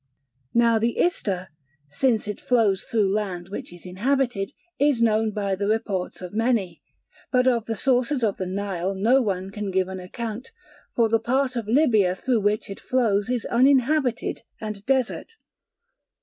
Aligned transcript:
Now 0.55 0.79
the 0.79 0.97
Ister, 0.97 1.49
since 1.87 2.27
it 2.27 2.41
flows 2.41 2.81
through 2.83 3.13
land 3.13 3.49
which 3.49 3.71
is 3.71 3.85
inhabited, 3.85 4.51
is 4.79 4.99
known 4.99 5.29
by 5.29 5.53
the 5.53 5.67
reports 5.67 6.21
of 6.23 6.33
many; 6.33 6.81
but 7.31 7.47
of 7.47 7.65
the 7.65 7.75
sources 7.75 8.23
of 8.23 8.37
the 8.37 8.47
Nile 8.47 8.95
no 8.95 9.21
one 9.21 9.51
can 9.51 9.69
give 9.69 9.87
an 9.87 9.99
account, 9.99 10.51
for 10.95 11.07
the 11.07 11.19
part 11.19 11.55
of 11.55 11.67
Libya 11.67 12.15
through 12.15 12.39
which 12.39 12.67
it 12.67 12.79
flows 12.79 13.29
is 13.29 13.45
uninhabited 13.45 14.41
and 14.59 14.83
desert. 14.87 15.33